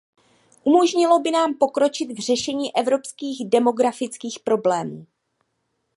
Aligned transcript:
Umožnilo 0.63 1.19
by 1.19 1.31
nám 1.31 1.53
pokročit 1.57 2.11
v 2.11 2.17
řešení 2.19 2.75
evropských 2.75 3.49
demografických 3.49 4.39
problémů. 4.39 5.05